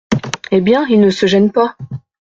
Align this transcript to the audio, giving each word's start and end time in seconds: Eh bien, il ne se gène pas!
Eh 0.49 0.61
bien, 0.61 0.87
il 0.89 0.99
ne 0.99 1.11
se 1.11 1.27
gène 1.27 1.51
pas! 1.51 1.75